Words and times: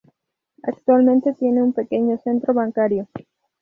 Actualmente 0.63 1.33
tiene 1.35 1.61
un 1.61 1.73
pequeño 1.73 2.17
centro 2.17 2.55
bancario. 2.55 3.07